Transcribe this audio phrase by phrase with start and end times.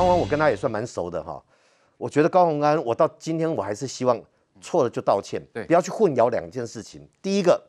[0.00, 1.42] 高虹安，我跟他也算蛮熟的哈。
[1.98, 4.18] 我觉得高宏安，我到今天我还是希望
[4.58, 7.06] 错了就道歉，对，不要去混淆两件事情。
[7.20, 7.62] 第一个，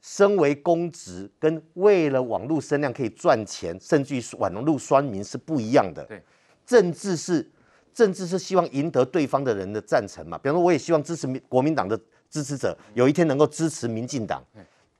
[0.00, 6.04] 身为公职跟为了网络声量可以赚钱，甚至于网络酸民是不一样的。
[6.06, 6.20] 对，
[6.66, 7.48] 政治是
[7.94, 10.36] 政治是希望赢得对方的人的赞成嘛。
[10.38, 11.96] 比方说，我也希望支持民国民党的
[12.28, 14.44] 支持者有一天能够支持民进党。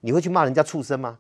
[0.03, 1.19] 你会去骂人家畜生吗？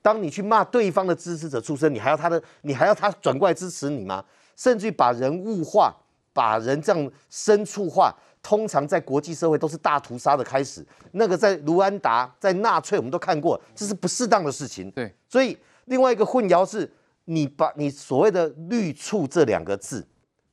[0.00, 4.24] 当你去骂对方的支持者畜生，你还要他的，你还要他转过来支持你吗？
[4.56, 5.94] 甚至于把人物化，
[6.32, 10.84] 把人这样牲畜化，通常在国际社会都是大屠杀的开始。
[11.12, 14.90] 那个在卢安达，在纳粹，我们都看过，这是不适当的事情。
[14.90, 16.90] 对，所以另外一个混淆是，
[17.26, 20.06] 你把你所谓的“绿处”这两个字，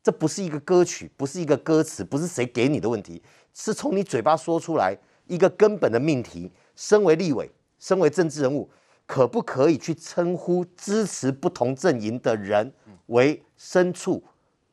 [0.04, 3.22] 这不是一个歌曲，不是一个歌词，不是谁给你的问题，
[3.54, 6.52] 是从你嘴巴说出来一个根本的命题。
[6.76, 8.68] 身为立委，身为政治人物，
[9.06, 12.74] 可不可以去称呼支持不同阵营的人
[13.08, 14.24] 为牲畜，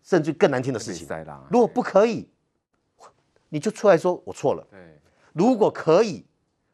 [0.02, 1.06] 甚至更难听的事情？
[1.50, 2.28] 如果不可以，
[3.48, 4.66] 你就出来说我错了。
[5.32, 6.24] 如果可以，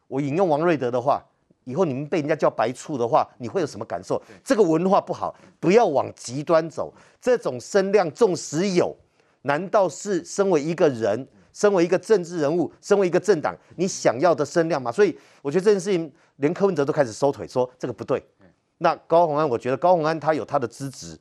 [0.08, 1.24] 我引用王瑞德的话，
[1.64, 4.22] 以后你们被人家叫白畜的话，你会有什么感受？
[4.44, 6.92] 这个文化不好，不要往极端走。
[7.20, 8.96] 这种声量纵使有，
[9.42, 11.28] 难道是身为一个人？
[11.52, 14.92] 身为一个政治人物，身为一个政党，你想要的声量吗？
[14.92, 18.22] 所以我觉得这件事情，连柯文哲都开始收腿，说这个不对。
[18.76, 21.18] 那高虹安，我觉得高虹安他有他的资质，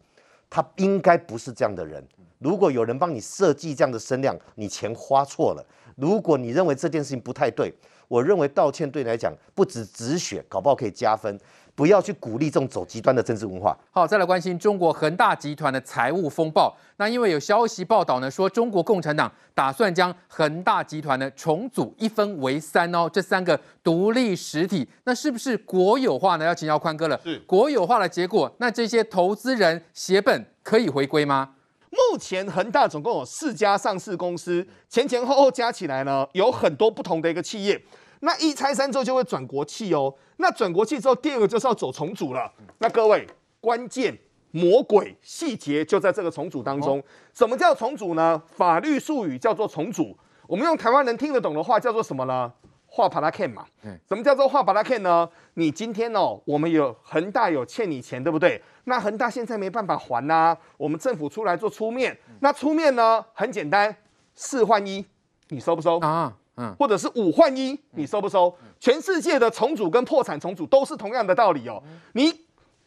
[0.50, 2.06] 他应该不是这样的人。
[2.40, 5.66] 如果有人帮你设计这样的声量，你钱花错了。
[5.96, 7.74] 如果你认为这件事情不太对，
[8.08, 11.40] 我认为道歉对你来讲不止止血，搞不好可以加分。
[11.76, 13.78] 不要去鼓励这种走极端的政治文化。
[13.92, 16.76] 好，再来关心中国恒大集团的财务风暴。
[16.98, 26.45] 那因为有消息报道呢，说中国共产党打算将恒大集团呢重组一分为三哦，这三个独立实体，那是不是国有化呢？
[26.45, 27.20] 要请教宽哥了。
[27.22, 31.49] 是国有化的结果，那这些投资人血本可以回归吗？
[31.92, 37.82] 目前恒大总共有四家上市公司，前前后后加起来呢，有很多不同的一个企业。
[38.21, 40.14] 那一拆三之后就会转国企哦。
[40.37, 42.52] 那转国企之后，第二个就是要走重组了。
[42.80, 43.27] 那各位，
[43.61, 44.17] 关键
[44.52, 47.02] 魔鬼细节就在这个重组当中。
[47.33, 48.42] 什么叫重组呢？
[48.55, 50.17] 法律术语叫做重组。
[50.48, 52.52] 我们用台湾人听得懂的话叫做什么呢？
[52.87, 53.65] 画巴拉 Ken 嘛。
[54.08, 55.30] 什么叫做画巴拉 Ken 呢？
[55.55, 58.61] 你今天哦，我们有恒大有欠你钱，对不对？
[58.86, 62.17] 那恒大现在没办法还呐、啊，我们政府出来做出面。
[62.39, 63.93] 那出面呢，很简单，
[64.36, 65.05] 四换一，
[65.49, 66.37] 你收不收啊？
[66.58, 68.55] 嗯，或者是五换一，你收不收？
[68.80, 71.82] 全世界的重组跟破产重组都是同样的道理哦。
[72.14, 72.32] 你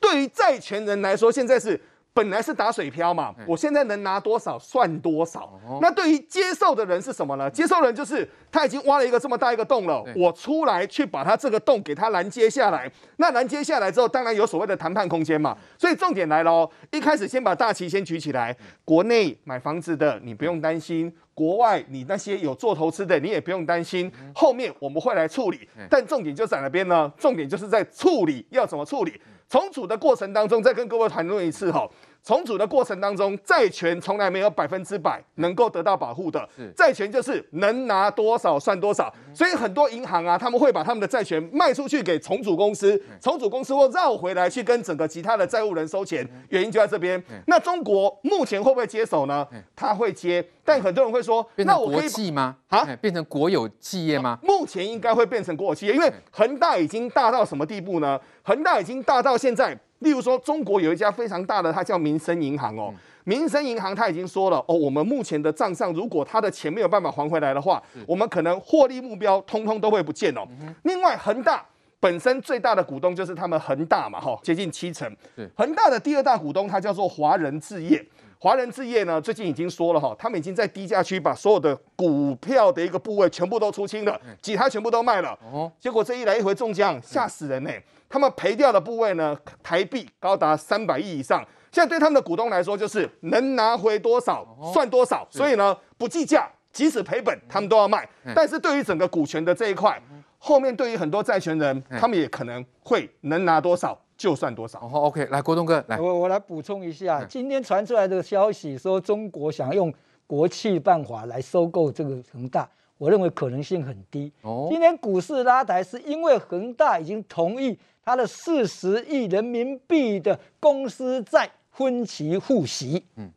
[0.01, 1.81] 对于债权人来说，现在是。
[2.19, 5.57] 本来是打水漂嘛，我现在能拿多少算多少。
[5.81, 7.49] 那对于接受的人是什么呢？
[7.49, 12.91] 接受人就是他已经挖了一个这么大一个洞了，我出来去把他这个洞给他拦截下来。
[13.19, 15.57] 那拦截下来之后，当然有所谓的谈判空间嘛。
[15.79, 25.69] 所以重点来了哦，一开始先把大旗先举起来，国内买房子的你不用担心，国外你那些有做投资的你也不用担心，后面我们会来处理。
[25.89, 27.13] 但重点就在哪边呢？
[27.17, 29.21] 重点就是在处理要怎么处理。
[29.49, 31.89] 重组的过程当中，再跟各位谈论一次哈。
[32.29, 36.47] 重组的过程当中，债权从来没有百分之百能够得到保护的。
[36.77, 39.11] 债权就是能拿多少算多少。
[39.33, 46.29] 所以很多银行啊，他们会把他们的债权卖出去给重组公司，重组公司会绕回来去跟整个其他的债务人收钱。
[46.51, 47.19] 原因就在这边。
[47.47, 49.49] 那中国目前会不会接手呢？
[49.75, 52.57] 他会接，但很多人会说，那我可以吗？
[52.69, 54.39] 啊，变成国有企业吗？
[54.43, 58.21] 目前应该会变成国有企业，因为恒大已经大到什么地步呢？
[58.43, 59.75] 恒大已经大到现在。
[60.01, 62.93] 例如说，中国有一家非常大的，它叫民生银行哦。
[63.25, 70.47] 民生银行它已经说了哦，我们目前的账上，如果它的钱没有办法还回来的话，我们可能获利目标通通都会不见哦。
[70.85, 71.63] 另外，恒大
[72.01, 75.15] 本身最大的股东就是他们恒大嘛，哈，接近七成。
[75.57, 78.03] 恒大的第二大股东它叫做华人置业，
[78.39, 85.39] 华人置业呢最近已经说了哈，他们已经在低价区把所有的股票的一个部位全部都出清了，其他全部都卖了。
[85.53, 87.71] 哦结果这一来一回中奖，吓死人呢。
[88.09, 91.45] 他们赔掉的部位呢，台币高达三百亿以上。
[91.71, 98.09] 现在对他们的股东来说，就是能拿回多少算多少，所以呢，不计价，即使赔本，他们都要卖。
[98.35, 100.01] 但是对于整个股权的这一块，
[100.39, 104.81] 后面对于很多债权人，他们也可能会能拿多少就算多少。
[104.89, 109.93] 好，OK，来，国栋哥，来，我我来补充一下，今天传出来的消息说，中国想用
[110.27, 112.67] 国企办法来收购这个恒大。
[112.97, 114.33] 我认为可能性很低。
[114.43, 117.79] 哦，今天股市拉抬是因为恒大已经同意
[118.09, 123.31] 他的四十亿人民币的公司债分期付息，嗯，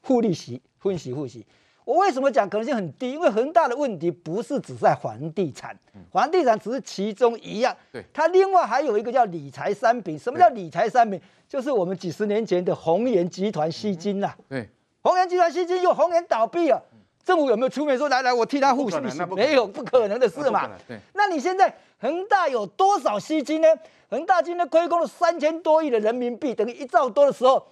[0.00, 1.44] 付利息，分期付息。
[1.84, 3.10] 我为什么讲可能性很低？
[3.10, 5.76] 因为恒大的问题不是只在房地产，
[6.12, 7.76] 房地产只是其中一样。
[7.90, 10.16] 对，它另外还有一个叫理财三品。
[10.16, 11.20] 什么叫理财三品？
[11.48, 14.32] 就是我们几十年前的鸿源集团吸金呐。
[14.48, 14.68] 对。
[15.02, 16.80] 宏源集团吸金又宏源倒闭了，
[17.24, 19.24] 政府有没有出面说来来我替他护利息？
[19.34, 20.68] 没有，不可能的事嘛。
[20.88, 23.68] 对，那你现在恒大有多少吸金呢？
[24.10, 27.66] 恒大今天亏空了三千多亿的人民币，等于一兆多的时候，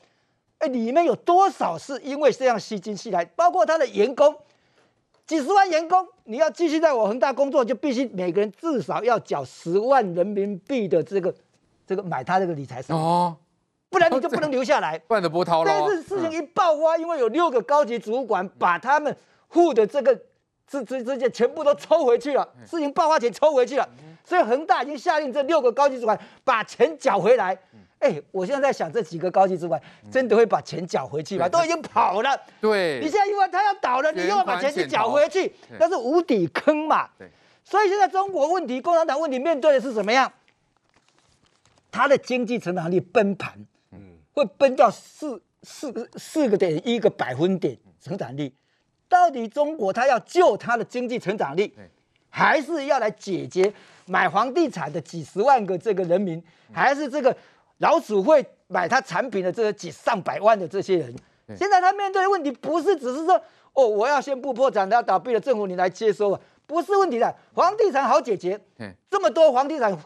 [0.59, 3.25] 哎，里面有多少是因为这样吸金吸来？
[3.25, 4.35] 包括他的员工，
[5.27, 11.35] 几十万员工，你要继续在我恒大工作，就必须每个人至少要缴十万人民币的这个
[11.87, 13.37] 这个买他这个理财产品哦。
[13.91, 15.71] 不然你就不能留下来， 不然就波涛了。
[15.71, 19.15] 这次事情一爆发，因为有六个高级主管把他们
[19.51, 20.19] 户的这个
[20.67, 23.87] 这这这些全部都抽回去了，事情爆发前抽回去了，
[24.25, 27.59] 所以恒大已经下令这六个高级主管把钱缴回来。
[27.99, 29.79] 哎，我现在在想，这几个高级主管
[30.11, 31.47] 真的会把钱缴回去吗？
[31.49, 32.41] 都已经跑了。
[32.61, 37.11] 对，你现在因为他要倒了，你又要把钱去缴回去，那是无底坑嘛。
[37.63, 40.33] 所以现在中国问题、共产党问题面对的是什么样？
[41.91, 43.67] 他的经济成长力崩盘。
[44.33, 48.51] 会崩到四四四个点一个百分点成长率，
[49.11, 51.75] 到底中国它要救它的经济成长力，
[52.31, 53.71] 还是要来解决
[54.07, 56.43] 买房地产的几十万个这个人民，
[56.73, 57.37] 还是这个
[57.79, 61.15] 老鼠会买它产品的这个几上百万的这些人？
[61.57, 63.35] 现在他面对的问题不是只是说
[63.73, 67.35] 哦，我要宣布破产，要倒闭了，政府你来接收啊，不是问题的。
[67.53, 68.61] 房地产好解决，
[69.11, 69.99] 这么多房地产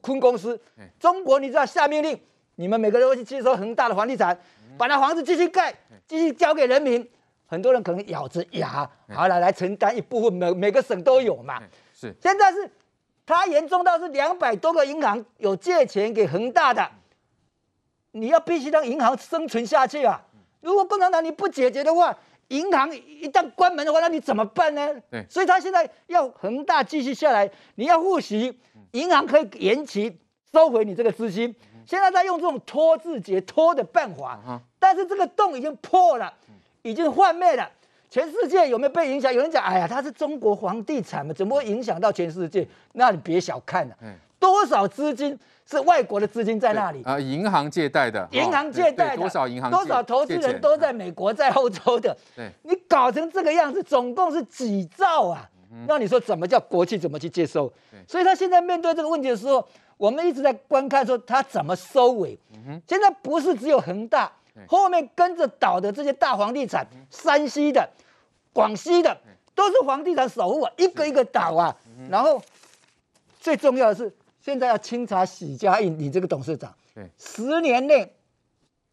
[0.00, 0.58] 坤公司，
[1.00, 2.16] 中国你知道下命令。
[2.54, 4.38] 你们每个人都去接收恒大的房地产，
[4.78, 5.74] 把那房子继续盖，
[6.06, 7.04] 继续交给人民。
[7.54, 11.62] 很多人可能咬着牙，好了来承担一部分，每每个省都有嘛。
[11.94, 12.68] 是，现在是，
[13.24, 16.90] 它严重到是两百多个银行有借钱给恒大的，
[18.10, 20.20] 你要必须让银行生存下去啊。
[20.62, 22.16] 如果共产党你不解决的话，
[22.48, 24.92] 银行一旦关门的话，那你怎么办呢？
[25.08, 28.58] 对，所以他现在要恒大继续下来，你要护息，
[28.90, 30.18] 银行可以延期
[30.52, 31.54] 收回你这个资金。
[31.86, 34.40] 现在在用这种拖字节拖的办法，
[34.78, 36.32] 但是这个洞已经破了，
[36.84, 37.68] 已经幻灭了。
[38.10, 39.32] 全世界有没有被影响？
[39.32, 42.64] 有人讲，哎呀，它是中国房地产嘛，怎么会影响到全世界？
[42.92, 43.96] 那你别小看了，
[44.38, 45.36] 多少资金
[45.66, 47.02] 是外国的资金在那里？
[47.02, 52.16] 啊，银行借贷的，银行借贷的，多少银行多少投资人都在美国，在欧洲的。
[52.36, 55.50] 对，你搞成这个样子，总共是几兆啊？
[55.88, 57.72] 那你说怎么叫国际怎么去接收？
[58.06, 59.66] 所以他现在面对这个问题的时候。
[59.96, 62.36] 我们一直在观看，说他怎么收尾。
[62.84, 64.30] 现在不是只有恒大，
[64.68, 67.88] 后面跟着倒的这些大房地产，山西的、
[68.52, 69.16] 广西的，
[69.54, 71.76] 都是房地产首富啊，一个一个倒啊。
[72.08, 72.42] 然后
[73.40, 76.74] 最重要的是，现在要清查许家印，你这个董事长，
[77.18, 78.14] 十年内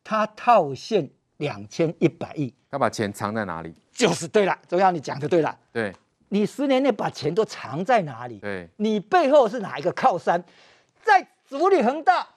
[0.04, 3.74] 他套现两千一百亿，他把钱藏在哪里？
[3.92, 5.56] 就是对了，中央你讲的对了。
[5.72, 5.94] 对，
[6.30, 8.40] 你十年内把钱都藏在哪里？
[8.40, 10.44] 对，你背后是哪一个靠山？
[11.04, 12.28] 在处理恒大，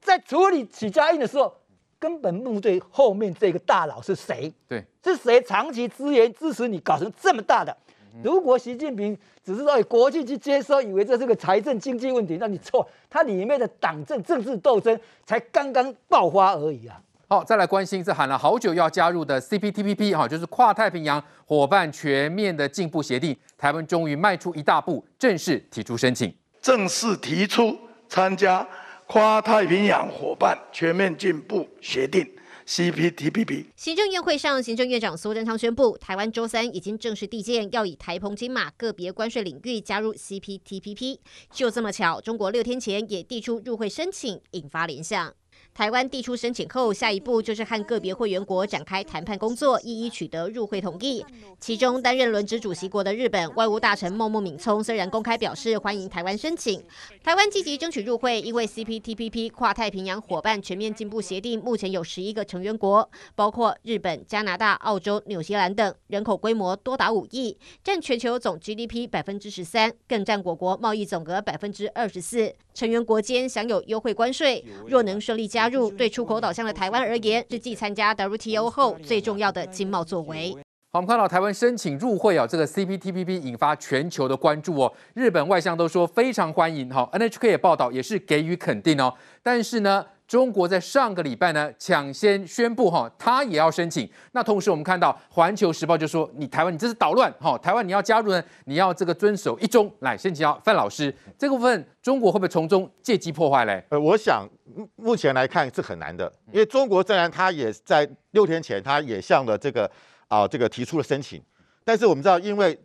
[0.00, 1.54] 在处理许家印的时候，
[1.98, 4.52] 根本目对后面这个大佬是谁？
[4.68, 7.76] 对，是谁长期支援支持你搞成这么大的？
[8.22, 17.00] 如果习近平只是说国际去接收，以为这是个财政经济问题，那你错，它里面的党政政治斗争才刚刚爆发而已啊！
[17.28, 27.76] 好，再来关心这喊了好久要加入的 CPTPP 哈，就是跨太平洋伙伴全面的进步协定，台湾终于迈出一大步，正式提出申请，正式提出。
[28.08, 28.64] 参加
[29.08, 32.28] 跨太平洋伙伴全面进步协定
[32.66, 33.66] （CPTPP）。
[33.76, 41.20] 行政院会上，行政院长苏贞昌宣布，台湾周三已经正式递件，要以台澎金马个别关税领域加入 CPTPP。
[41.52, 45.32] 就这么巧，中国六天前也递出入会申请，引发联想。
[45.76, 51.22] 台湾递出申请后，下一步就是和个别会员国展开谈判工作，一一取得入会同意。
[51.60, 56.82] 其中，担任轮值主席国的日本外务大臣茂木敏充虽然公开表示欢迎台湾申请，
[57.22, 72.54] 台湾积极争取入会，因为 CPTPP 跨太平洋伙伴全面进步协定目前有十一个成员国，包括日本、加拿大、澳洲、纽西兰等，人口规模多达五亿，占全球总 GDP 百分之十三，更占我国贸易总额百分之二十四。
[72.76, 80.54] 成员国间享有优惠关税，若能顺利加入，对出口导向的台湾而言，是继参加 WTO 后最重要的经贸作为。
[80.92, 84.92] 好，我们看到台湾申请入会啊，这个 CPTPP 引发全球的关注哦。
[85.14, 89.14] 日本外相都说非常欢迎，哈，NHK 也报道也是给予肯定哦。
[89.42, 94.08] 但是呢，中国在上个礼拜呢，抢先宣布哈，他也要申请。
[94.32, 99.88] 那同时我们看到《环球时报》就说，你台湾你这是捣乱哈，台湾你要加入呢，你要这个遵守一中。
[100.00, 103.84] 来，申请要范老师，这个部分中国会不会从中借机破坏嘞？
[103.90, 104.48] 呃，我想
[104.96, 109.88] 目前来看是很难的，因为中国虽然他也在六天前他也向了这个
[110.26, 111.40] 啊这个提出了申请，
[111.84, 112.76] 但是我们知道，因为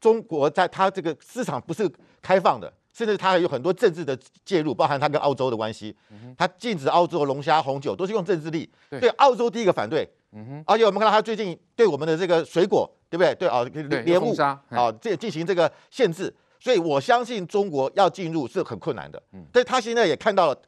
[0.00, 1.88] 中国在它这个市场不是
[2.20, 2.72] 开放的。
[2.98, 5.94] 甚至他还有很多政治的介入，包含他跟澳洲的关系，
[6.36, 8.68] 他禁止澳洲龙虾、红酒都是用政治力。
[8.90, 13.32] 对，澳洲第一个反对，嗯哼，而且我们看到他最近对我们的这个水果，对不对？
[13.36, 13.62] 对啊，
[14.04, 14.34] 莲雾
[14.70, 19.22] 啊，这进行这个限制，所以我相信中国要进入是很困难的。
[19.32, 20.62] 嗯，但是他现在也看到了，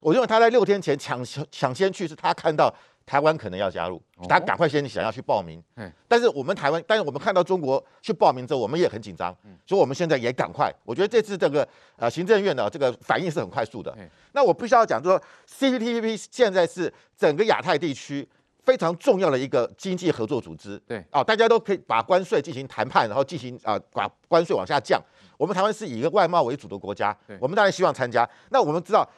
[0.00, 2.74] 我认为他在六天前抢抢先去，是他看到。
[3.06, 5.62] 台湾可能要加入，他赶快先想要去报名。
[5.76, 9.32] 嗯，但是我们台湾，但是我们看到中国去报名之后，我们也很紧张。
[9.44, 10.74] 嗯，所以我们现在也赶快。
[10.84, 13.96] 我觉得这次这个呃行政院的这个反应是很快速的。
[14.32, 18.28] 那我必须要讲说，CPTPP 现在是整个亚太地区
[18.64, 20.76] 非常重要的一个经济合作组织。
[20.88, 25.00] 对，哦，大家都可以把关税进行谈判，然后进行啊把关税往下降。
[25.38, 28.28] 我们台湾是以一个外贸为主的国家，我们当然希望参加。
[28.50, 29.08] 那我们知道，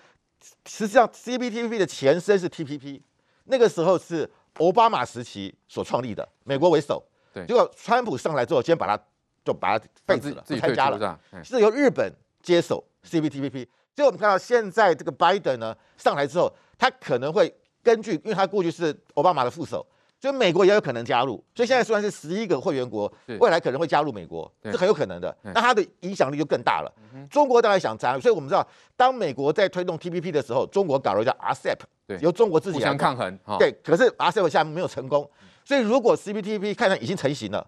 [0.67, 3.01] 实际上 CPTPP 的前身是 TPP。
[3.49, 4.29] 那个时候是
[4.59, 7.03] 奥巴马时期所创立的，美国为首。
[7.33, 9.03] 对，结果川普上来之后，先把它
[9.45, 11.21] 就把它废止了，不参加了。
[11.43, 12.13] 是由日本
[12.43, 13.67] 接手 CPTPP。
[13.97, 17.53] 所以我们看到现在这个拜登呢上来之后，他可能会
[17.83, 19.85] 根据，因为他过去是奥巴马的副手，
[20.21, 21.43] 所以美国也有可能加入。
[21.55, 25.37] 所以现在虽然是十一个会员国，未来可能会加入美国，是很有可能的。
[25.43, 26.93] 那它的影响力就更大了。
[27.31, 31.79] 中国当然想加入，所以我们知道，当美国在推动 TPP 的时候，中国搞了一个 RCEP。
[32.07, 35.31] 对，由中国自己来互相抗衡，对，可是 RCEP 下面没有成功，
[35.63, 37.67] 所以如果 CPTPP 看来已经成型了，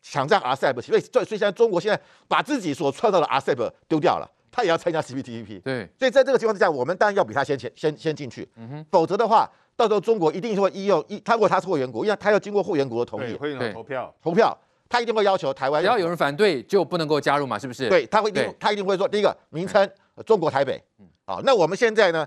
[0.00, 14.56] 抢占 RCEP，所以所以现在中国现在把自己所创造的 RCEP 丢掉了，他也要参加 CPTPP，对，所以在这个情况之下，我们当然要比他先前先先进去，嗯哼，否则的话，到时候中国一定会一用一，他如果他是会员国，因为他要经过会员国的同意，会投票，投票，
[14.88, 17.88] 他一定会要求台湾，只要有人反对就不能够加入嘛，是不是？
[17.88, 19.88] 对，他会一定他一定会说，第一个名称
[20.24, 20.82] 中国台北，
[21.24, 22.26] 好，那我们现在呢？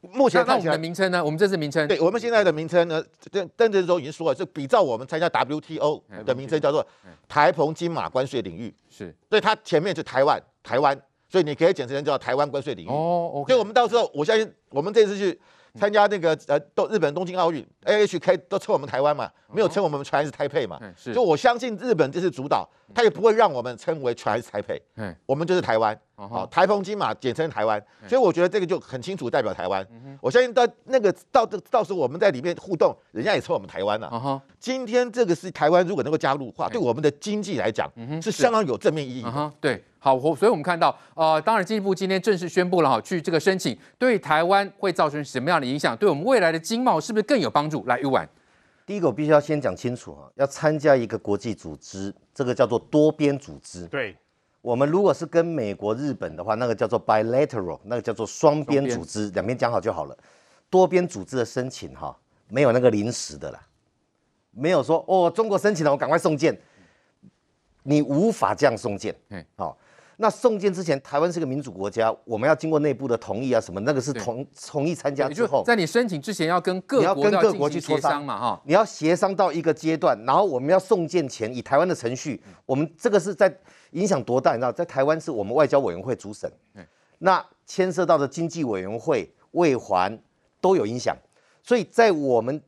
[0.00, 1.24] 目前看起来的名称呢？
[1.24, 3.02] 我们这次名称，对我们现在的名称呢？
[3.18, 6.86] 这邓政忠已经说了，是比照我们参加 WTO 的名称，叫做
[7.26, 8.72] 台澎金马关税领域。
[8.88, 10.96] 是，所以它前面是台湾，台湾，
[11.28, 12.88] 所以你可以简称叫台湾关税领域。
[12.88, 15.36] 哦，所以我们到时候，我相信我们这次去
[15.78, 20.78] 参加那个呃，东日本东京奥运，AHK 都称我们台湾嘛，没有称我们 Chinese Taipei 嘛。
[21.14, 24.80] 就我相信日本这次主导，他也不会让我们称为 Chinese Taipei。
[24.96, 25.98] 嗯，我们就是台湾。
[26.26, 29.86] 好，台澎金马简称台湾，所以我觉得这个就很清楚代表台湾。
[30.20, 34.42] 我相信到那个到到时候我们在里面互动，人家也称我们台湾了。
[34.58, 37.88] 今天这个是台湾，如果能够加入的话，对我们的经济来讲
[38.20, 39.52] 是相当有正面意义的。
[39.60, 45.96] 对，好，所以我们看到，呃，当然经济部今天正式宣布了哈，去这个申请，对台湾会造成什么样的影响？
[45.96, 47.84] 对我们未来的经贸是不是更有帮助？
[47.86, 48.28] 来，玉婉，
[48.84, 53.86] 第一个我必须要先讲清楚哈，要参加一个国际组织，这个叫做多边组织。
[53.86, 54.16] 对。
[54.60, 60.18] 我们如果是跟美国、日本的话，那个叫做 bilateral，那个叫做双边组织，两边讲好就好了。
[60.68, 62.14] 多边组织的申请哈，
[62.48, 63.60] 没有那个临时的啦，
[64.50, 66.60] 没有说哦，中国申请了，我赶快送件，
[67.84, 69.14] 你无法这样送件。
[69.30, 69.78] 嗯，好，
[70.16, 83.56] 那送件之前，台湾是个民主国家，我们要经过内部的同意啊，什么那个是同同意参加之后，在你申请之前要跟各国要跟各国去协商嘛，哈，你要协商到一个阶段，然后我们要送件前，以台湾的程序，我们这个是在。
[83.92, 84.52] 影响多大？
[84.52, 86.50] 你知道，在台湾是我们外交委员会主审，
[87.18, 90.18] 那牵涉到的经济委员会、卫环
[90.60, 91.16] 都有影响，
[91.62, 92.62] 所以在我们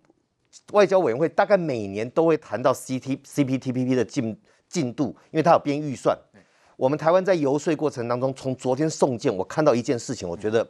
[0.73, 4.37] 外交委员会大概每年都会谈到 C T C P T P P 的进
[4.69, 6.19] 进度，因为它有编预算。
[6.77, 10.67] 我们台湾在游说过程当中，从昨天送件，我看到一件事情，我觉得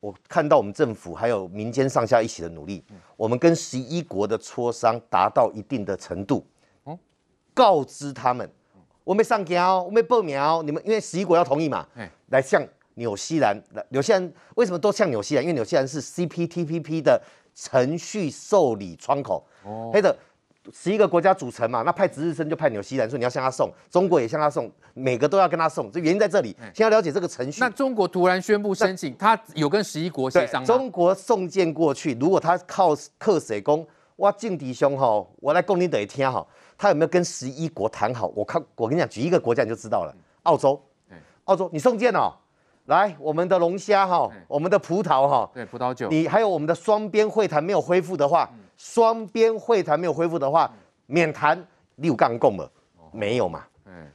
[0.00, 2.84] 我看到我们政府还有民间上下一起的努力，
[3.16, 6.44] 我们跟十一国的磋商达到一定的程度，
[7.54, 8.50] 告知他们。
[9.04, 15.44] 我没上交，我没报苗，你们因为十一国要同意嘛，嘿来向纽西兰，纽西兰为什么都向纽西兰？
[15.44, 17.20] 因为纽西兰是 CPTPP 的
[17.54, 20.16] 程序受理窗口，哦，黑的
[20.72, 26.56] 十一个国家组成嘛，那派值日生就派纽西兰，说你要向他送，中国也向他送，每个都要跟他送，这原因在这里。
[26.72, 27.60] 先要了解这个程序。
[27.60, 30.66] 那中国突然宣布申请，他有跟十一国协商吗？
[30.66, 36.46] 中国送件过去，如果他靠克谁公，我敬弟兄哈，我来供你等一天哈。
[36.76, 38.26] 他有没有跟十一国谈好？
[38.34, 40.14] 我看，我跟你讲，举一个国家你就知道了。
[40.42, 40.80] 澳洲，
[41.44, 42.32] 澳洲，你送件哦，
[42.86, 50.70] 来，我们的龙虾哈，我们的葡萄哈，对，葡萄酒，你还有我们的双边会谈没有恢复的话，双边会谈没有恢复的话，
[51.06, 51.64] 免谈
[51.96, 52.70] 六杠共了，
[53.12, 53.64] 没有嘛？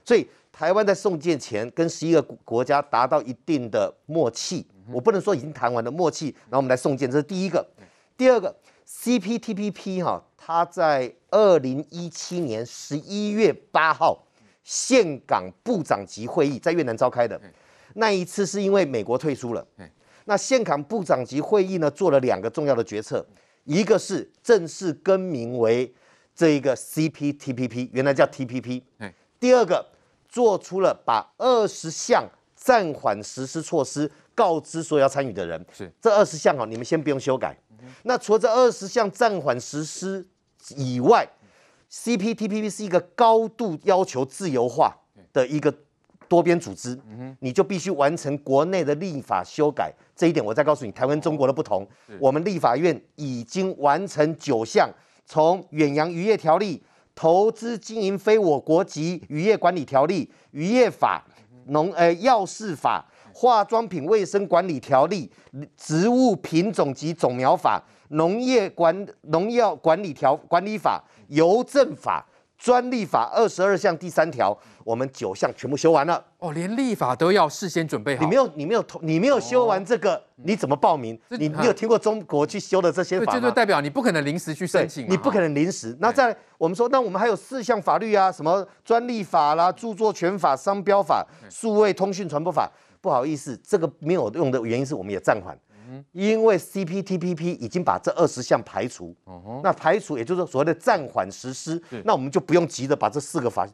[0.03, 7.65] 所以台湾在送件前跟十一个国家达到一定的默契，我不能说已经谈完了默契，然后我们来送件，这是第一个。
[8.17, 8.53] 第二个
[8.89, 10.23] ，CPTPP 哈。
[10.41, 14.25] 它在二零一七年十一月八号
[14.65, 17.39] 岘港部长级会议在越南召开的，
[17.93, 19.63] 那一次是因为美国退出了。
[20.25, 23.23] 那岘港部长级会议呢，做了两个重要的决策，
[23.65, 25.93] 一个是正式更名为
[26.33, 28.81] 这一个 CPTPP，原来叫 TPP。
[29.39, 29.85] 第二个
[30.27, 35.63] 做出了把二十项暂缓实施措施，告知所有要参与的人。
[35.71, 37.55] 是这二十项哦，你们先不用修改。
[38.03, 40.25] 那除了这二十项暂缓实施
[40.75, 41.27] 以外
[41.91, 44.95] ，CPTPP 是一个高度要求自由化
[45.33, 45.73] 的一个
[46.27, 46.99] 多边组织，
[47.39, 49.91] 你就必须完成国内的立法修改。
[50.15, 51.87] 这一点我再告诉你，台湾中国的不同。
[52.19, 54.87] 我们立法院已经完成九项，
[55.25, 56.83] 从远洋渔业条例、
[57.15, 61.25] 投资经营非我国籍渔业管理条例、渔业法、
[61.67, 63.08] 农呃药事法。
[63.39, 65.31] 化妆品卫生管理条例、
[65.77, 72.25] 植物品种及种苗法、农业管农药管理条管理法、邮政法、
[72.57, 74.53] 专利法二十二项第三条，
[74.83, 76.21] 我们九项全部修完了。
[76.39, 78.25] 哦，连立法都要事先准备好。
[78.25, 81.17] 你没有，你没有，你没有修完这个，哦、你怎么报名？
[81.29, 83.31] 你你有听过中国去修的这些法吗？
[83.31, 85.95] 这就代表你不可能临时去申请，你不可能临时。
[86.01, 92.69] 那在我们说，那我们还有四项法律啊，什么专利法啦、著作权法、商标法、数位通讯传播法。
[93.01, 95.57] 不好意思，这个没有用的原因是我们也暂缓，
[96.11, 99.15] 因为 CPTPP 已经把这二十项排除，
[99.63, 103.67] 那排除也就是所谓的暂缓实施，那我们就不用急着把这四个法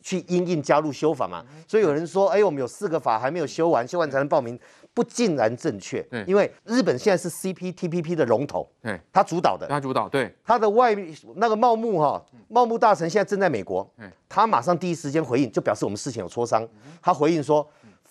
[0.00, 1.44] 去因应加入修法嘛。
[1.66, 4.58] 所以有人说，哎，我们有四个法还没有修完，修完才能报名，
[4.94, 6.06] 不尽然正确。
[6.26, 8.70] 因为日本现在是 CPTPP 的龙头，
[9.12, 10.96] 他主导的，他主导，对，他的外
[11.34, 13.88] 那个茂木哈，茂木大臣现在正在美国，
[14.28, 16.66] 他马上第一时间回应，就表示我们事情有磋商，
[17.02, 17.68] 他回应说。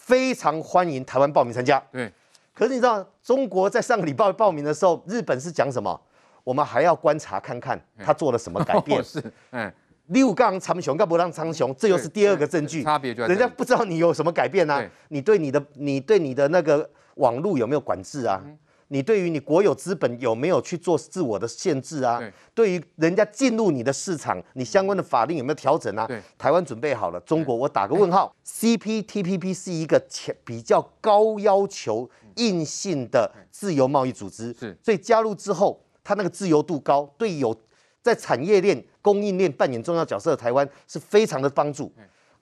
[0.07, 1.77] 非常欢迎台湾报名参加。
[1.91, 2.09] 对，
[2.53, 5.99] 可是你知道中国在上个礼拜报名的时候，日本是讲什么？
[6.45, 9.03] 我们还要观察看看他做了什么改变。
[9.03, 9.21] 是，
[9.51, 9.69] 嗯，
[10.05, 12.81] 六杠长雄，跟不让长雄，这又是第二个证据。
[12.81, 14.81] 差别就，人家不知道你有什么改变呢？
[15.09, 18.41] 你对你的，你对你的那个网络有没有管制啊？
[18.89, 22.22] 你对于你国有资本有没有去做自我的限制啊？
[22.53, 26.08] 对于人家进入你的市场，你相关的法令有没有调整啊？
[26.38, 28.34] 台湾准备好了，中国我打个问号。
[28.46, 30.01] CPTPP 是一个
[30.46, 37.56] 比较高要求、硬性的自由贸易组织，所以加入之后，它那个自由度高，对有
[38.02, 41.91] 在产业链、供应链扮演重要角色的台湾是非常的帮助。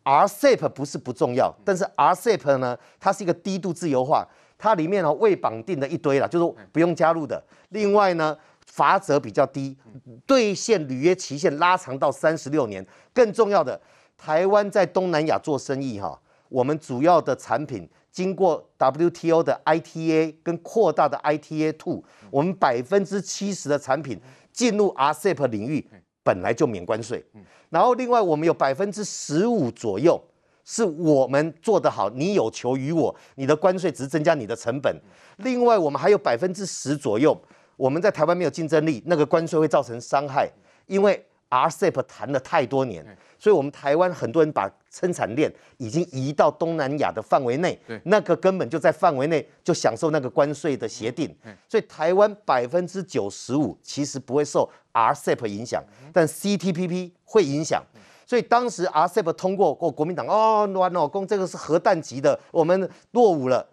[0.04, 4.24] RCEP 不是不重要，但是 RCEP 呢，它是一个低度自由化。
[4.58, 7.44] 它里面呢，未绑定的一堆了，就是不用加入的。
[7.70, 9.78] 另外呢，罚则比较低，
[10.26, 12.86] 兑现履约期限拉长到三十六年。
[13.14, 13.80] 更重要的，
[14.18, 24.20] 台湾在东南亚做生意哈，我们主要的产品经过 WTO 的 ITA 跟扩大的 ITA Two，我们百分之七十的产品
[24.54, 25.86] 进入 RCEP 领域
[26.24, 27.24] 本来就免关税。
[27.70, 30.20] 然后另外我们有百分之十五左右。
[30.66, 34.94] 是我们做得好，你有求于我，你的关税只是增加你的成本。
[35.38, 37.40] 另外，我们还有百分之十左右，
[37.78, 40.50] 我们在台湾没有竞争力，那个关税会造成伤害。
[40.88, 43.06] 因为 RCEP 谈了太多年，
[43.38, 51.34] 所以我们台湾很多人把生产链已经移到东南亚的范围内，那个根本就在范围内就享受那个关税的协定。
[51.70, 57.84] 所以台湾百分之九十五其实不会受 RCEP 影响，但 CTPP 会影响。
[58.26, 63.66] 所以当时 RCEP 通过过，国民党哦，乱哦，公这个是核弹级的，我们落伍了。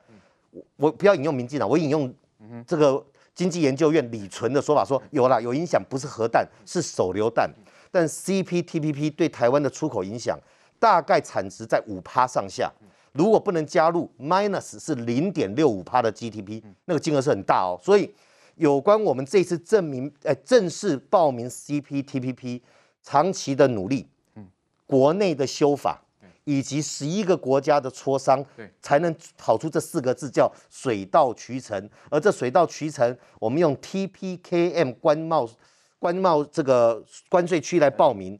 [0.77, 2.13] 我不要引用民进党，我引用
[2.67, 3.03] 这个
[3.35, 7.51] 经济研究院李淳的说法说，有啦，有影响，不是核弹，是手榴弹。
[7.91, 10.39] 但 CPTPP 对台湾的出口影响
[10.79, 12.71] 大概产值在五趴上下，
[13.13, 17.81] 如果不能加入，minus 是零点六五趴的 GDP，那个金额是很大哦。
[17.83, 18.15] 所以
[18.57, 22.61] 有关我们这次证明，呃，正式报名 CPTPP
[23.03, 24.07] 长期的努力。
[24.87, 26.03] 国内的修法，
[26.45, 28.45] 以及十一个国家的磋商，
[28.81, 31.89] 才能跑出这四个字叫水到渠成。
[32.11, 35.49] 而这水到渠成，我们用 TPKM 关贸
[35.99, 38.39] 关贸这个关税区来报名，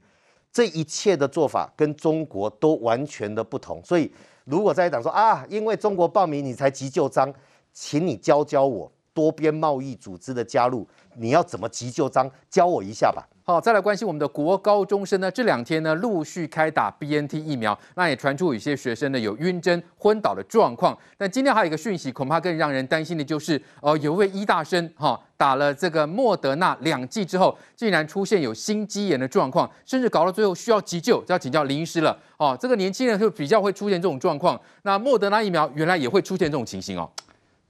[0.53, 3.81] 这一切的做法跟中国都完全的不同。
[3.85, 4.13] 所以，
[4.45, 7.33] 如果在党说啊，因为中国报名你才急救章，
[7.73, 13.27] 请你教教我多边贸易组织的加入，你要怎么急救章，教我一下吧。
[13.45, 15.29] 好，再来关心我们的国高中生呢。
[15.29, 20.97] 这两天呢，陆续开打 BNT 疫苗，那也传出有些学生呢有晕针、昏倒的状况。
[21.19, 32.17] 但今天还有一个讯息，恐怕更让人担心的就是，呃，有位医大生哈、打了这个莫德纳两剂之后，竟然出现有心肌炎的状况，甚至搞到最后需要急救，就要请教林医师了。
[32.37, 34.59] 哦，这个年轻人就比较会出现这种状况。
[34.83, 37.11] 那莫德纳疫苗原来也会出现这种情形哦，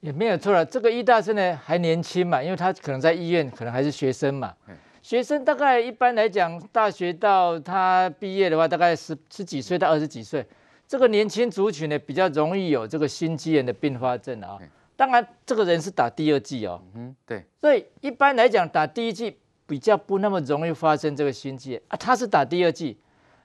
[0.03, 0.65] 也没有错了。
[0.65, 4.53] 这个医大生呢还年轻嘛，因为他可能在医院，可能还是学生嘛。
[5.01, 10.45] 学生大概一般来讲，大学到他毕业的话，大概十十几岁到二十几岁，
[10.85, 14.59] 这个年轻族群呢，比较容易有这个心肌炎的并发症啊。
[14.97, 16.81] 当然，这个人是打第二剂哦。
[16.95, 17.41] 嗯，对。
[17.61, 21.95] 所以一般来讲，打第一剂比较不那么容易发生这个心肌炎啊。
[21.95, 22.97] 他是打第二剂，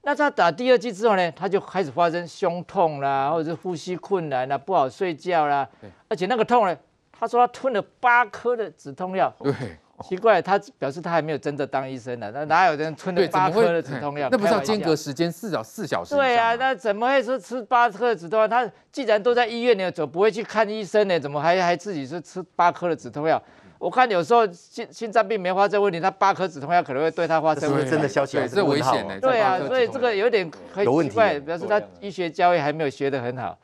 [0.09, 5.69] 那他打第二剂之后呢，他就开始发生胸痛啦，或者是呼吸困难啦，不好睡觉啦，
[6.09, 6.75] 而且那个痛呢，
[7.13, 9.31] 他说他吞了八颗的止痛药。
[9.39, 9.53] 对。
[10.09, 14.31] 奇怪，他表示他还没有真的当医生呢，那哪有人吞了八颗的止痛药？
[14.31, 16.15] 那不是要间隔时间四小四小时？
[16.15, 18.49] 对啊，那怎么会说吃八颗的止痛药？
[18.49, 21.21] 他既然都在医院呢，怎么不会去看医生呢？
[21.21, 23.43] 怎么还还自己是吃八颗的止痛药？
[23.79, 27.91] 我看有时候心心脏病没发生问题，他八颗止痛药可能会对他发生问题。
[27.91, 29.21] 真的消息还是危险的。
[29.21, 33.59] 对啊，所以这个有点很奇怪，表示他医学教育还没有学得很好。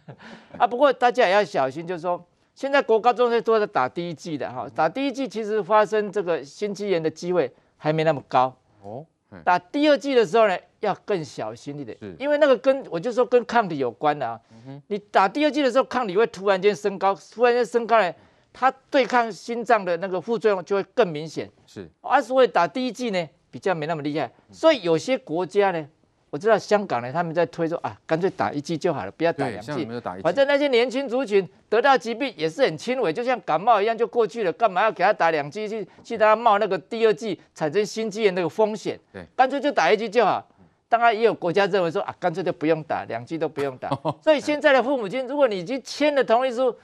[0.58, 2.24] 啊，不过大家也要小心，就是说。
[2.54, 9.04] 现在国高中生都在打第一剂的哈，打第一剂其实发生这个心肌炎的机会还没那么高哦。
[9.44, 14.40] 打第二剂的时候呢，要更小心一点，因为那个跟我就说跟抗体有关的啊。
[14.86, 18.10] 你打第二剂的时候，抗体会突然间升高，突然间升高呢，
[18.58, 21.48] 它对抗心脏的那个副作用就会更明显。
[21.66, 25.86] 是，而所以打第一剂呢，比较没那么厉害，所以有些国家呢。
[26.28, 29.88] 我知道香港呢，他们在推说啊，干脆打一剂就好了，不要打两剂。
[30.22, 38.98] 反正那些年轻族群得到疾病也是很轻微，就像感冒一样就过去了，干嘛要给他打两剂去去他冒那个第二剂产生心肌炎那个风险？
[39.12, 40.46] 对，干脆就打一剂就好。
[40.88, 43.88] 当然也有国家认为说啊，干脆就不用打，两剂都不用打。
[44.20, 46.74] 所以现在的父母亲，如果你已经签了同意书，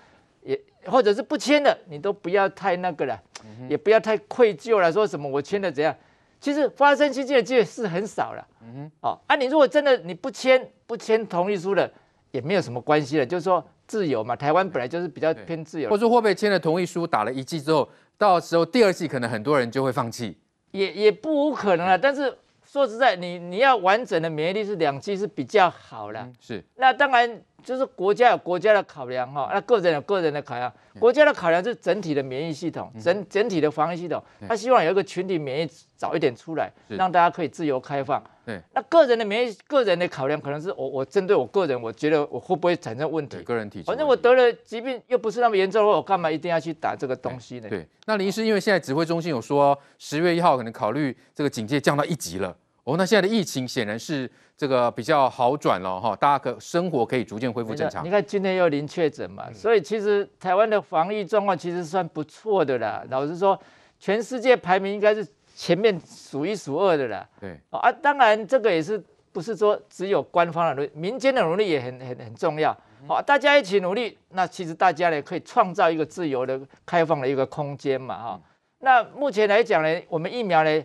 [0.43, 3.21] 也或者是不签的，你都不要太那个了，
[3.69, 5.95] 也不要太愧疚了，说什么我签了怎样？
[6.41, 11.89] 其实发生心肌的机会是很少了，嗯哼，哦，啊，你如果真的你不签不签同意书的，
[12.33, 15.89] 也没有什么关系了，就是说自由嘛，台湾本来就是比较偏自由。
[15.89, 20.37] 或者说会不会签了同意书，打了一剂之后，到时候第二剂可能很多人就会放弃？
[20.73, 26.65] 也也不无可能了，但是说实在，你你要完整的免疫力是两剂是比较好了，嗯，是。
[26.75, 27.41] 那当然。
[27.63, 30.73] 就是国家有国家的考量哈，那个人有个人的考量。
[30.99, 34.23] 国家的考量是整体的免疫系统，整整体的防疫系统。
[34.47, 38.23] 他希望有一个群体免疫早一点出来，让大家可以自由开放。
[38.45, 43.41] 对，那个人的免疫，个人的考量可能是我我针对我个人，我觉得我会不会产生问题？
[43.43, 43.85] 个人体质。
[43.87, 47.69] 反正我得了疾病又不是那么严重，我干嘛一定要去打这个东西呢？
[47.71, 52.55] 对，那林医师，因为现在指挥中心有说，十月一号可能考虑这个警戒降到一级了。
[52.85, 54.29] 哦，那现在的疫情显然是
[54.63, 58.05] 这个比较好转了哈，大家可生活可以逐渐恢复正常。
[58.05, 63.05] 你看今天又零确诊嘛，嗯、所以其实台湾的防疫状况其实算不错的啦。
[63.11, 63.61] 老实说，
[63.99, 67.29] 全世界排名应该是前面数一数二的啦。
[67.41, 72.73] 对，啊，当然这个也是不是说只有官方的努力，民间的努力也很很很重要。
[73.09, 78.41] 好，大家一起努力，那其实大家呢可以创造一个自由的、开放的一个空间嘛哈。
[78.79, 80.85] 那目前来讲呢，我们疫苗呢，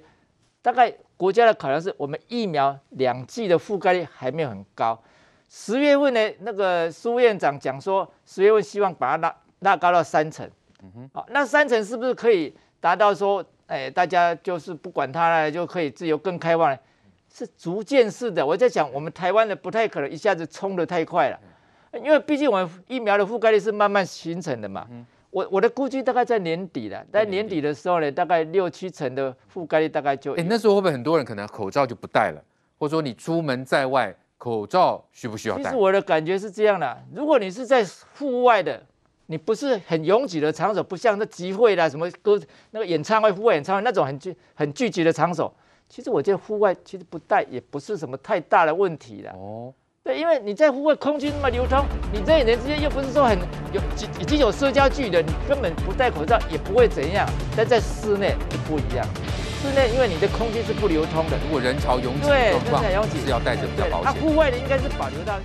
[0.63, 0.91] 大概。
[1.17, 4.97] 国家的考量是我们疫苗两剂的覆盖率还没有很高。
[5.49, 10.49] 十月份呢，那个苏院长讲说，十月份希望把它拉拉高到三成。
[10.84, 16.77] 嗯哼，好，那三成是不是可以达到说，哎，大家就是不管它了，就可以自由更开放了？
[17.34, 18.45] 是逐渐式的。
[18.45, 21.39] 我在想，我们台湾的不太可能一下子冲得太快了，
[21.93, 24.88] 因为毕竟我们疫苗的覆盖率是慢慢形成的嘛。
[24.91, 25.06] 嗯
[25.38, 30.34] 我我的估计大概在年底了，在年底的时候呢，大概六七成的覆盖率大概就。
[30.34, 32.43] 哎，那时候会不会很多人可能口罩就不戴了，
[32.80, 35.65] 或者说你出门在外口罩需不需要戴？
[35.65, 37.86] 其实我的感觉是这样的，如果你是在
[38.17, 38.82] 户外的，
[39.28, 45.54] 你不是很拥挤的场所，不像那集会啦、什么歌那个演唱会、户外演唱会那种很聚很聚集的场所，
[45.88, 49.30] 其实我觉得户外其实不戴也不是什么太大的问题的。
[49.34, 49.71] 哦。
[50.08, 53.38] 对，因为你在户外空气那么流通，你人与人之间又不是说很
[53.74, 53.82] 有
[54.22, 57.28] 已经有社交距离，你根本不戴口罩也不会怎样。
[57.58, 59.06] 但在室内就不一样，
[59.62, 64.06] 室内因为你的空气是不流通的，如果人潮拥挤，对，人潮拥挤是要戴着比较保险。
[64.06, 65.38] 那户外的应该是保留到。